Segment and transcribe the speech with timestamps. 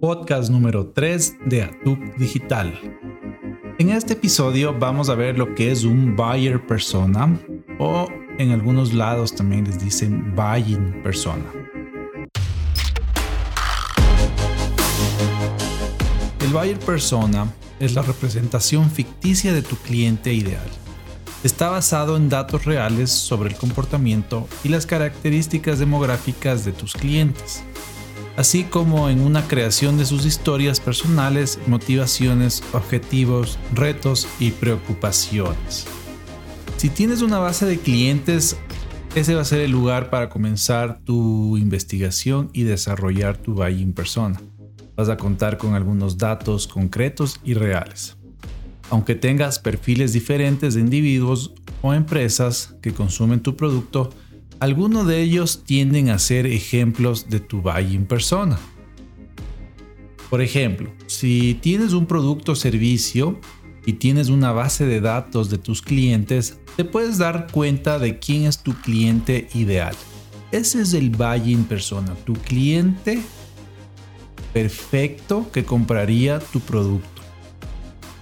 [0.00, 2.72] podcast número 3 de Atuc Digital.
[3.78, 7.38] En este episodio vamos a ver lo que es un buyer persona
[7.78, 8.08] o
[8.38, 11.44] en algunos lados también les dicen buying persona.
[16.40, 20.68] El buyer persona es la representación ficticia de tu cliente ideal.
[21.44, 27.62] Está basado en datos reales sobre el comportamiento y las características demográficas de tus clientes
[28.36, 35.86] así como en una creación de sus historias personales, motivaciones, objetivos, retos y preocupaciones.
[36.76, 38.56] Si tienes una base de clientes,
[39.14, 44.40] ese va a ser el lugar para comenzar tu investigación y desarrollar tu buying persona.
[44.96, 48.16] Vas a contar con algunos datos concretos y reales.
[48.88, 51.52] Aunque tengas perfiles diferentes de individuos
[51.82, 54.10] o empresas que consumen tu producto,
[54.60, 58.58] algunos de ellos tienden a ser ejemplos de tu buying persona.
[60.28, 63.40] Por ejemplo, si tienes un producto o servicio
[63.86, 68.44] y tienes una base de datos de tus clientes, te puedes dar cuenta de quién
[68.44, 69.96] es tu cliente ideal.
[70.52, 73.20] Ese es el buying persona, tu cliente
[74.52, 77.08] perfecto que compraría tu producto.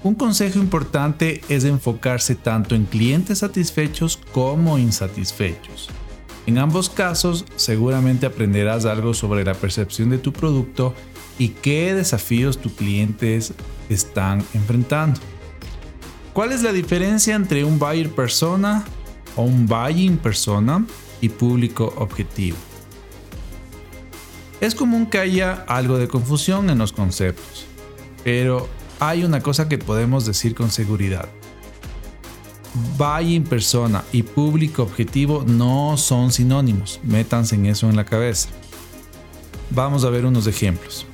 [0.05, 5.89] Un consejo importante es enfocarse tanto en clientes satisfechos como insatisfechos.
[6.49, 10.95] En ambos casos, seguramente aprenderás algo sobre la percepción de tu producto
[11.39, 13.53] y qué desafíos tus clientes
[13.91, 15.21] están enfrentando.
[16.33, 18.83] ¿Cuál es la diferencia entre un buyer persona
[19.37, 20.87] o un buying persona
[21.21, 22.57] y público objetivo?
[24.63, 27.67] Es común que haya algo de confusión en los conceptos,
[28.25, 31.29] pero hay una cosa que podemos decir con seguridad
[32.97, 37.01] buying persona y público objetivo no son sinónimos.
[37.05, 38.49] Métanse en eso en la cabeza.
[39.71, 41.07] Vamos a ver unos ejemplos.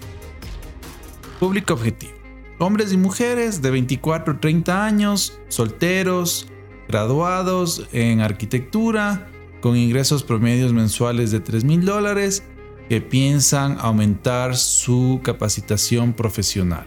[1.41, 2.13] Público objetivo.
[2.59, 6.47] Hombres y mujeres de 24 a 30 años, solteros,
[6.89, 9.29] graduados en arquitectura,
[9.61, 12.45] con ingresos promedios mensuales de 3 mil dólares,
[12.89, 16.87] que piensan aumentar su capacitación profesional.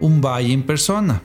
[0.00, 1.22] Un buying persona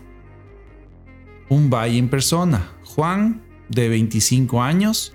[1.52, 2.72] un valle en persona.
[2.86, 5.14] Juan, de 25 años,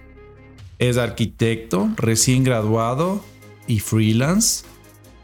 [0.79, 3.25] es arquitecto, recién graduado
[3.67, 4.67] y freelance.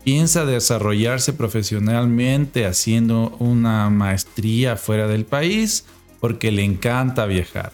[0.05, 5.85] Piensa desarrollarse profesionalmente haciendo una maestría fuera del país
[6.19, 7.73] porque le encanta viajar.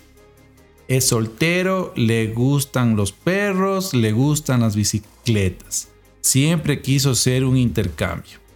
[0.88, 5.90] Es soltero, le gustan los perros, le gustan las bicicletas.
[6.22, 8.47] Siempre quiso ser un intercambio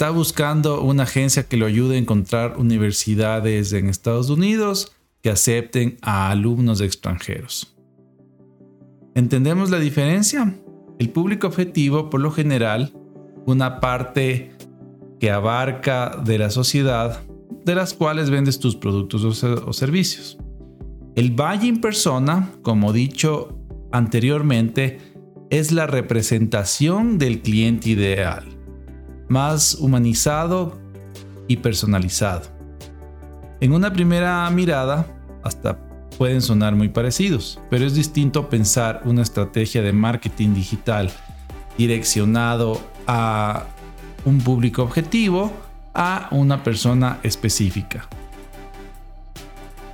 [0.00, 5.98] está buscando una agencia que lo ayude a encontrar universidades en Estados Unidos que acepten
[6.00, 7.76] a alumnos extranjeros.
[9.14, 10.54] ¿Entendemos la diferencia?
[10.98, 12.94] El público objetivo, por lo general,
[13.44, 14.52] una parte
[15.20, 17.20] que abarca de la sociedad
[17.66, 20.38] de las cuales vendes tus productos o, servicios.
[21.14, 23.54] El buying persona, como dicho
[23.92, 24.96] anteriormente,
[25.50, 28.59] es la representación del cliente ideal
[29.30, 30.76] más humanizado
[31.46, 32.42] y personalizado.
[33.60, 35.06] En una primera mirada,
[35.44, 35.78] hasta
[36.18, 41.10] pueden sonar muy parecidos, pero es distinto pensar una estrategia de marketing digital
[41.78, 43.66] direccionado a
[44.24, 45.52] un público objetivo
[45.94, 48.08] a una persona específica.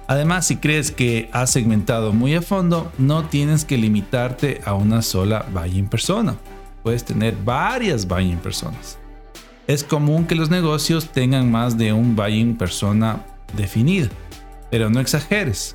[0.08, 5.02] Además, si crees que has segmentado muy a fondo, no tienes que limitarte a una
[5.02, 6.36] sola buying persona.
[6.82, 8.98] Puedes tener varias buying personas
[9.66, 13.24] es común que los negocios tengan más de un buying persona
[13.56, 14.08] definida,
[14.70, 15.74] pero no exageres.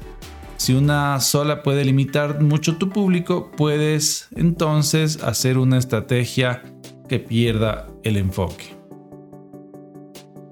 [0.58, 6.62] Si una sola puede limitar mucho tu público, puedes entonces hacer una estrategia
[7.10, 8.78] que pierda el enfoque.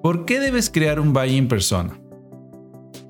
[0.01, 1.99] ¿Por qué debes crear un buying persona?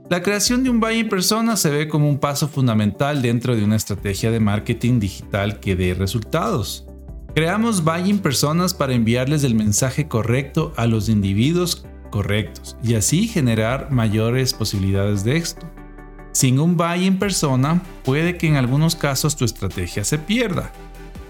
[0.09, 3.75] La creación de un buying persona se ve como un paso fundamental dentro de una
[3.75, 6.88] estrategia de marketing digital que dé resultados.
[7.35, 13.92] Creamos buying personas para enviarles el mensaje correcto a los individuos correctos y así generar
[13.92, 15.69] mayores posibilidades de éxito.
[16.31, 20.71] Sin un buying persona, puede que en algunos casos tu estrategia se pierda.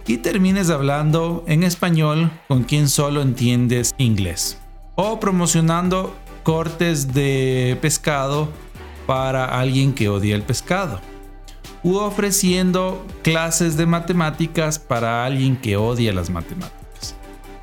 [0.08, 4.58] Y termines hablando en español con quien solo entiendes inglés.
[4.96, 8.50] O promocionando cortes de pescado
[9.06, 11.02] para alguien que odia el pescado
[11.84, 17.16] u ofreciendo clases de matemáticas para alguien que odia las matemáticas,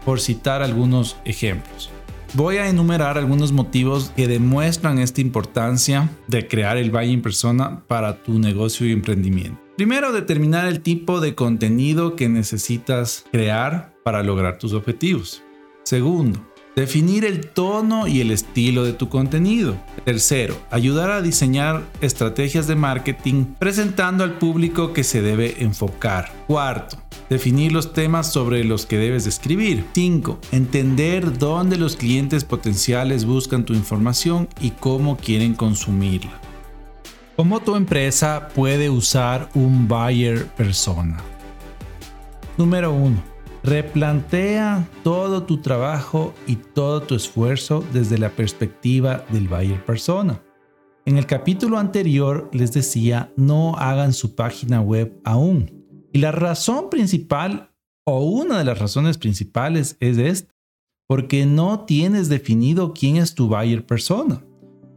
[0.04, 1.90] por citar algunos ejemplos.
[2.34, 7.82] Voy a enumerar algunos motivos que demuestran esta importancia de crear el Valle en persona
[7.86, 9.58] para tu negocio y emprendimiento.
[9.76, 15.42] Primero, determinar el tipo de contenido que necesitas crear para lograr tus objetivos.
[15.84, 16.40] Segundo,
[16.76, 19.78] Definir el tono y el estilo de tu contenido.
[20.04, 26.30] Tercero, ayudar a diseñar estrategias de marketing presentando al público que se debe enfocar.
[26.46, 26.98] Cuarto,
[27.30, 29.86] definir los temas sobre los que debes escribir.
[29.94, 30.38] 5.
[30.52, 36.38] Entender dónde los clientes potenciales buscan tu información y cómo quieren consumirla.
[37.36, 41.22] ¿Cómo tu empresa puede usar un buyer persona?
[42.58, 43.35] Número 1
[43.66, 50.40] Replantea todo tu trabajo y todo tu esfuerzo desde la perspectiva del buyer persona.
[51.04, 55.84] En el capítulo anterior les decía no hagan su página web aún.
[56.12, 57.72] Y la razón principal
[58.04, 60.54] o una de las razones principales es esta,
[61.08, 64.44] porque no tienes definido quién es tu buyer persona.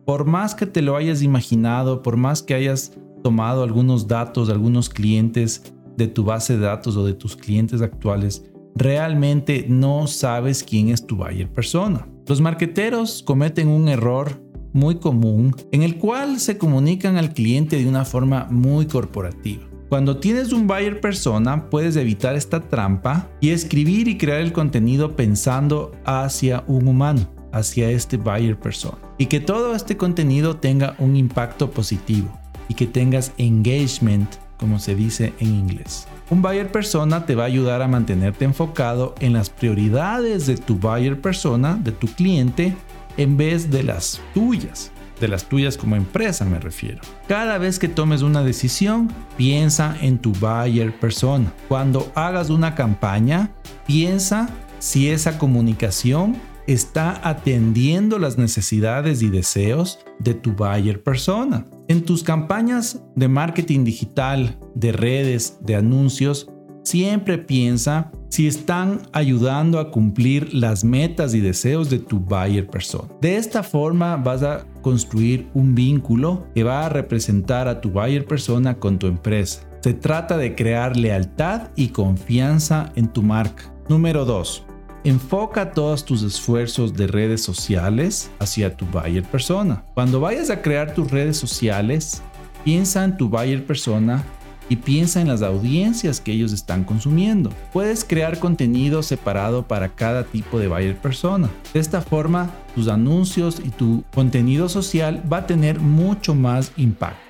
[0.05, 4.53] Por más que te lo hayas imaginado, por más que hayas tomado algunos datos de
[4.53, 8.45] algunos clientes de tu base de datos o de tus clientes actuales,
[8.79, 12.07] realmente no sabes quién es tu buyer persona.
[12.25, 14.41] Los marqueteros cometen un error
[14.71, 19.63] muy común en el cual se comunican al cliente de una forma muy corporativa.
[19.89, 25.15] Cuando tienes un buyer persona, puedes evitar esta trampa y escribir y crear el contenido
[25.15, 28.99] pensando hacia un humano, hacia este buyer persona.
[29.17, 32.29] Y que todo este contenido tenga un impacto positivo
[32.69, 36.07] y que tengas engagement, como se dice en inglés.
[36.31, 40.75] Un buyer persona te va a ayudar a mantenerte enfocado en las prioridades de tu
[40.75, 42.75] buyer persona, de tu cliente,
[43.17, 44.91] en vez de las tuyas.
[45.19, 47.01] De las tuyas como empresa me refiero.
[47.27, 51.51] Cada vez que tomes una decisión, piensa en tu buyer persona.
[51.67, 53.49] Cuando hagas una campaña,
[53.87, 56.37] piensa si esa comunicación
[56.67, 61.65] está atendiendo las necesidades y deseos de tu buyer persona.
[61.89, 66.47] En tus campañas de marketing digital, de redes, de anuncios,
[66.83, 73.09] siempre piensa si están ayudando a cumplir las metas y deseos de tu buyer persona.
[73.21, 78.23] De esta forma vas a construir un vínculo que va a representar a tu buyer
[78.23, 79.67] persona con tu empresa.
[79.81, 83.73] Se trata de crear lealtad y confianza en tu marca.
[83.89, 84.68] Número 2.
[85.05, 89.85] Enfoca todos tus esfuerzos de redes sociales hacia tu buyer persona.
[89.93, 92.21] Cuando vayas a crear tus redes sociales,
[92.65, 94.25] piensa en tu buyer persona
[94.67, 97.49] y piensa en las audiencias que ellos están consumiendo.
[97.71, 101.49] Puedes crear contenido separado para cada tipo de buyer persona.
[101.73, 107.21] De esta forma, tus anuncios y tu contenido social va a tener mucho más impacto.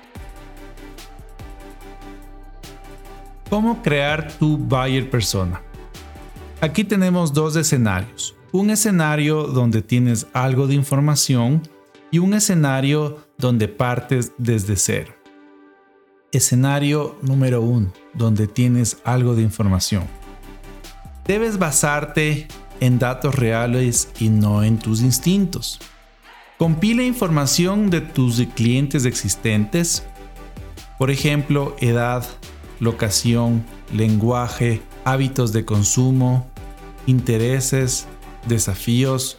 [3.48, 5.60] ¿Cómo crear tu buyer persona?
[6.62, 8.36] Aquí tenemos dos escenarios.
[8.52, 11.62] Un escenario donde tienes algo de información
[12.10, 15.14] y un escenario donde partes desde cero.
[16.32, 20.04] Escenario número uno, donde tienes algo de información.
[21.24, 22.46] Debes basarte
[22.80, 25.80] en datos reales y no en tus instintos.
[26.58, 30.04] Compila información de tus clientes existentes,
[30.98, 32.26] por ejemplo, edad,
[32.80, 36.46] locación, lenguaje, hábitos de consumo,
[37.06, 38.06] intereses,
[38.48, 39.38] desafíos,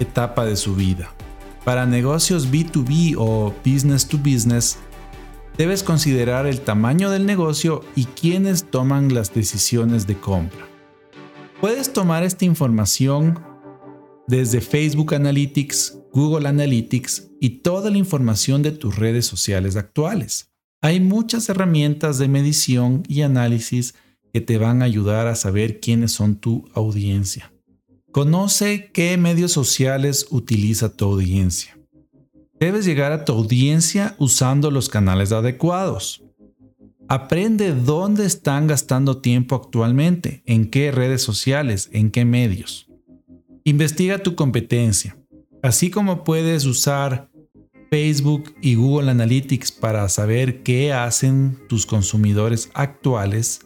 [0.00, 1.12] etapa de su vida.
[1.64, 4.78] Para negocios B2B o business to business,
[5.56, 10.66] debes considerar el tamaño del negocio y quiénes toman las decisiones de compra.
[11.60, 13.38] Puedes tomar esta información
[14.28, 20.52] desde Facebook Analytics, Google Analytics y toda la información de tus redes sociales actuales.
[20.80, 23.94] Hay muchas herramientas de medición y análisis
[24.32, 27.52] que te van a ayudar a saber quiénes son tu audiencia.
[28.12, 31.76] Conoce qué medios sociales utiliza tu audiencia.
[32.60, 36.22] Debes llegar a tu audiencia usando los canales adecuados.
[37.08, 42.88] Aprende dónde están gastando tiempo actualmente, en qué redes sociales, en qué medios.
[43.64, 45.16] Investiga tu competencia,
[45.62, 47.27] así como puedes usar
[47.90, 53.60] Facebook y Google Analytics para saber qué hacen tus consumidores actuales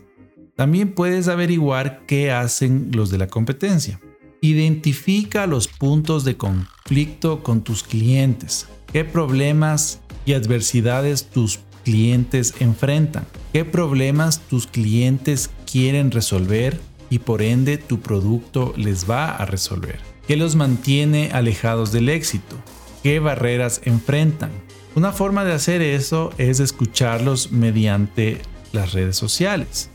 [0.57, 4.01] también puedes averiguar qué hacen los de la competencia.
[4.43, 8.69] Identifica los puntos de conflicto con tus clientes.
[8.93, 13.27] ¿Qué problemas y adversidades tus clientes enfrentan?
[13.53, 20.01] ¿Qué problemas tus clientes quieren resolver y por ende tu producto les va a resolver?
[20.27, 22.57] ¿Qué los mantiene alejados del éxito?
[23.03, 24.51] ¿Qué barreras enfrentan?
[24.95, 28.41] Una forma de hacer eso es escucharlos mediante
[28.73, 29.91] las redes sociales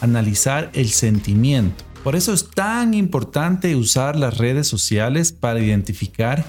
[0.00, 1.84] analizar el sentimiento.
[2.04, 6.44] Por eso es tan importante usar las redes sociales para identificar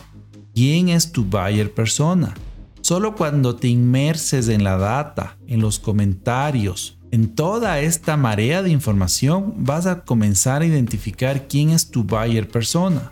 [0.54, 2.34] quién es tu buyer persona.
[2.82, 8.70] Solo cuando te inmerses en la data, en los comentarios En toda esta marea de
[8.70, 13.12] información vas a comenzar a identificar quién es tu buyer persona.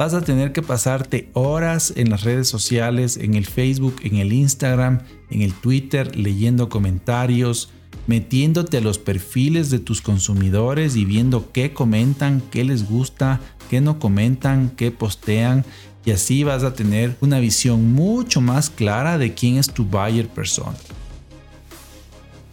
[0.00, 4.32] Vas a tener que pasarte horas en las redes sociales, en el Facebook, en el
[4.32, 7.68] Instagram, en el Twitter, leyendo comentarios,
[8.06, 13.82] metiéndote a los perfiles de tus consumidores y viendo qué comentan, qué les gusta, qué
[13.82, 15.66] no comentan, qué postean.
[16.06, 20.28] Y así vas a tener una visión mucho más clara de quién es tu buyer
[20.28, 20.78] persona.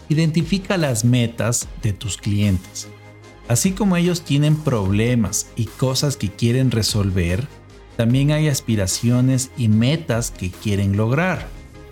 [0.10, 2.90] Identifica las metas de tus clientes.
[3.48, 7.48] Así como ellos tienen problemas y cosas que quieren resolver,
[7.96, 11.48] también hay aspiraciones y metas que quieren lograr.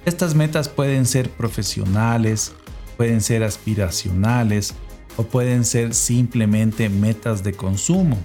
[0.05, 2.53] Estas metas pueden ser profesionales,
[2.97, 4.74] pueden ser aspiracionales
[5.17, 8.17] o pueden ser simplemente metas de consumo.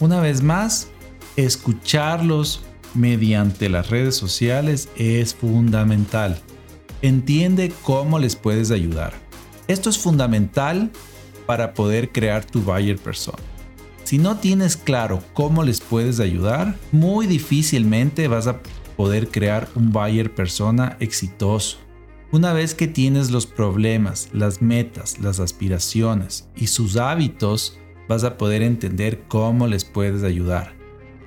[0.00, 0.88] Una vez más,
[1.36, 2.62] escucharlos
[2.94, 6.40] mediante las redes sociales es fundamental.
[7.02, 9.12] Entiende cómo les puedes ayudar.
[9.68, 10.90] Esto es fundamental
[11.50, 13.42] para poder crear tu buyer persona.
[14.04, 18.60] Si no tienes claro cómo les puedes ayudar, muy difícilmente vas a
[18.96, 21.78] poder crear un buyer persona exitoso.
[22.30, 28.36] Una vez que tienes los problemas, las metas, las aspiraciones y sus hábitos, vas a
[28.38, 30.76] poder entender cómo les puedes ayudar.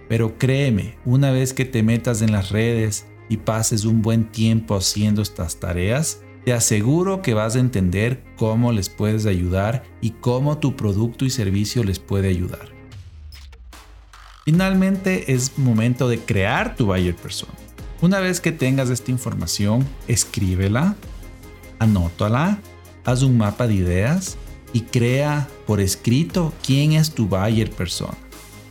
[0.08, 4.78] Pero créeme, una vez que te metas en las redes y pases un buen tiempo
[4.78, 10.58] haciendo estas tareas, te aseguro que vas a entender cómo les puedes ayudar y cómo
[10.58, 12.74] tu producto y servicio les puede ayudar.
[14.46, 17.54] Finalmente es momento de crear tu buyer persona.
[18.02, 20.96] Una vez que tengas esta información, escríbela,
[21.80, 22.60] anótala,
[23.06, 24.38] haz un mapa de ideas
[24.74, 28.18] y crea por escrito quién es tu buyer persona.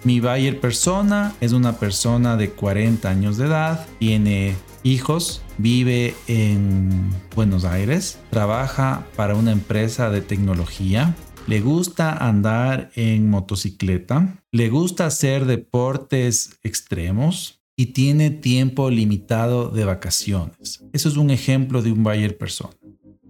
[0.04, 7.10] Mi buyer persona es una persona de 40 años de edad, tiene hijos, vive en
[7.34, 11.14] Buenos Aires, trabaja para una empresa de tecnología,
[11.46, 19.84] le gusta andar en motocicleta, le gusta hacer deportes extremos y tiene tiempo limitado de
[19.84, 20.84] vacaciones.
[20.92, 22.74] Eso es un ejemplo de un buyer persona.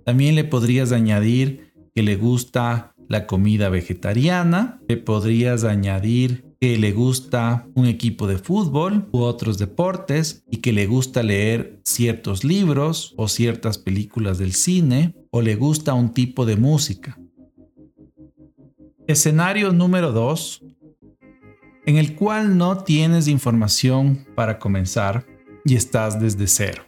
[0.05, 6.93] También le podrías añadir que le gusta la comida vegetariana, le podrías añadir que le
[6.93, 13.15] gusta un equipo de fútbol u otros deportes y que le gusta leer ciertos libros
[13.17, 17.19] o ciertas películas del cine o le gusta un tipo de música.
[19.09, 20.63] Escenario número 2,
[21.85, 25.27] en el cual no tienes información para comenzar
[25.65, 26.85] y estás desde cero.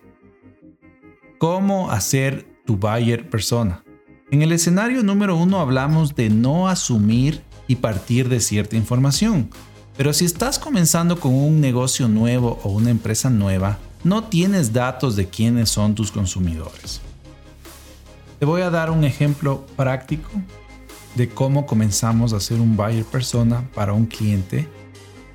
[1.38, 3.82] ¿Cómo hacer tu buyer persona?
[4.30, 9.50] En el escenario número 1 hablamos de no asumir y partir de cierta información.
[9.96, 15.16] Pero si estás comenzando con un negocio nuevo o una empresa nueva, no tienes datos
[15.16, 17.00] de quiénes son tus consumidores.
[18.38, 20.28] Te voy a dar un ejemplo práctico
[21.14, 24.68] de cómo comenzamos a hacer un buyer persona para un cliente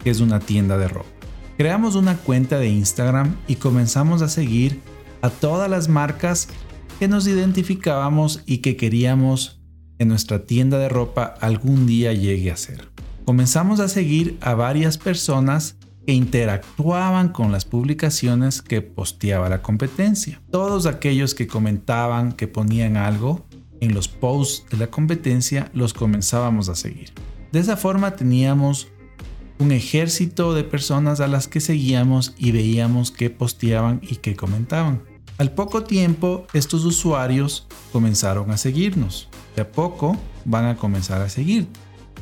[0.04, 1.10] que es una tienda de ropa.
[1.58, 4.80] Creamos una cuenta de Instagram y comenzamos a seguir
[5.22, 6.48] a todas las marcas
[7.00, 9.59] que nos identificábamos y que queríamos
[10.00, 12.90] en nuestra tienda de ropa algún día llegue a ser.
[13.26, 15.76] Comenzamos a seguir a varias personas
[16.08, 20.42] que interactuaban con las publicaciones que posteaba la competencia.
[20.50, 23.46] Todos aquellos que comentaban, que ponían algo
[23.82, 27.12] en los posts de la competencia, los comenzábamos a seguir.
[27.52, 28.88] De esa forma teníamos
[29.60, 35.04] un ejército de personas a las que seguíamos y veíamos qué posteaban y qué comentaban.
[35.38, 39.29] Al poco tiempo, estos usuarios comenzaron a seguirnos.
[39.56, 40.16] De a poco
[40.46, 41.68] van a comenzar a seguir.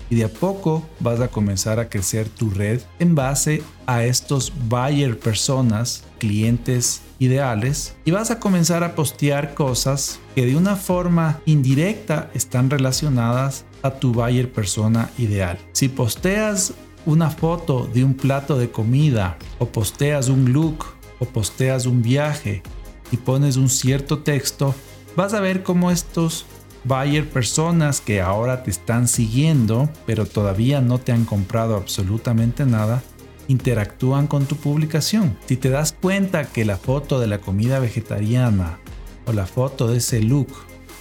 [0.10, 4.54] Y de a poco vas a comenzar a crecer tu red en base a estos
[4.70, 7.96] buyer personas, clientes ideales.
[8.06, 13.92] Y vas a comenzar a postear cosas que de una forma indirecta están relacionadas a
[13.92, 15.58] tu buyer persona ideal.
[15.74, 16.74] Si posteas
[17.06, 20.86] una foto de un plato de comida o posteas un look
[21.20, 22.64] o posteas un viaje
[23.12, 24.76] y pones un cierto texto,
[25.16, 26.46] vas a ver cómo estos
[26.88, 33.04] buyer personas que ahora te están siguiendo, pero todavía no te han comprado absolutamente nada,
[33.48, 35.38] interactúan con tu publicación.
[35.46, 38.80] Si te das cuenta que la foto de la comida vegetariana
[39.26, 40.48] o la foto de ese look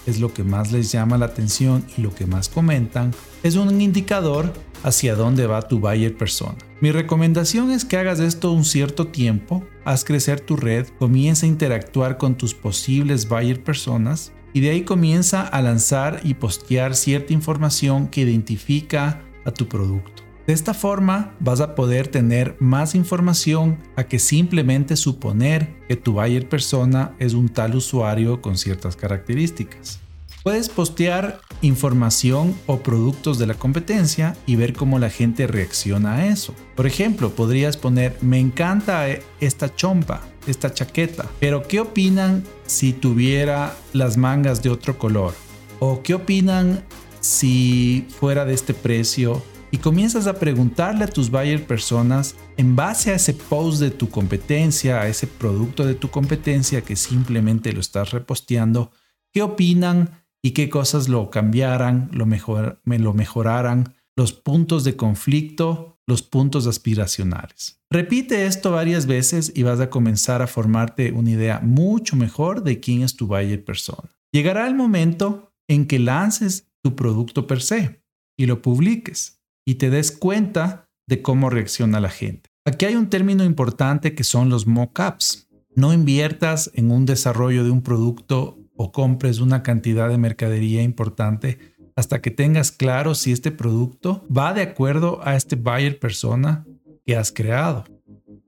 [0.07, 3.13] es lo que más les llama la atención y lo que más comentan,
[3.43, 4.53] es un indicador
[4.83, 6.57] hacia dónde va tu buyer persona.
[6.81, 11.49] Mi recomendación es que hagas esto un cierto tiempo, haz crecer tu red, comienza a
[11.49, 17.35] interactuar con tus posibles buyer personas y de ahí comienza a lanzar y postear cierta
[17.35, 20.23] información que identifica a tu producto.
[20.47, 26.15] De esta forma vas a poder tener más información a que simplemente suponer que tu
[26.15, 30.01] buyer persona es un tal usuario con ciertas características.
[30.47, 36.27] Puedes postear información o productos de la competencia y ver cómo la gente reacciona a
[36.29, 36.55] eso.
[36.77, 39.09] Por ejemplo, podrías poner, me encanta
[39.41, 45.35] esta chompa, esta chaqueta, pero ¿qué opinan si tuviera las mangas de otro color?
[45.81, 46.85] ¿O qué opinan
[47.19, 49.43] si fuera de este precio?
[49.73, 54.11] Y comienzas a preguntarle a tus buyer personas en base a ese post de tu
[54.11, 58.93] competencia, a ese producto de tu competencia que simplemente lo estás reposteando,
[59.33, 66.23] qué opinan y qué cosas lo cambiaran, lo, mejor, mejoraran, los puntos de conflicto, los
[66.23, 67.83] puntos aspiracionales.
[67.91, 72.79] Repite esto varias veces y vas a comenzar a formarte una idea mucho mejor de
[72.79, 74.09] quién es tu buyer persona.
[74.33, 78.05] Llegará el momento en que lances tu producto per se
[78.39, 82.51] y lo publiques y te des cuenta de cómo reacciona la gente.
[82.65, 85.49] Aquí hay un término importante que son los mockups.
[85.75, 91.59] No inviertas en un desarrollo de un producto o compres una cantidad de mercadería importante
[91.97, 96.67] hasta que tengas claro si este producto va de acuerdo a este buyer persona
[97.07, 97.85] que has creado.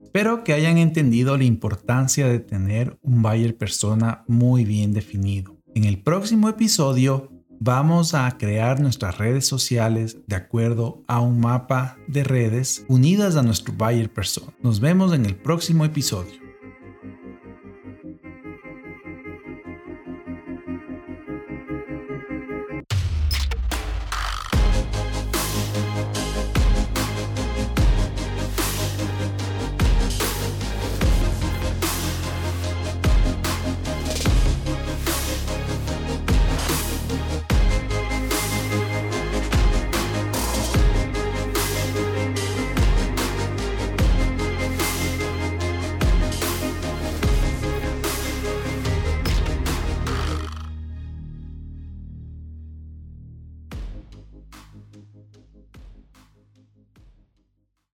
[0.03, 5.57] Espero que hayan entendido la importancia de tener un buyer persona muy bien definido.
[5.75, 7.31] En el próximo episodio
[7.61, 13.43] vamos a crear nuestras redes sociales de acuerdo a un mapa de redes unidas a
[13.43, 14.53] nuestro buyer persona.
[14.63, 16.48] Nos vemos en el próximo episodio.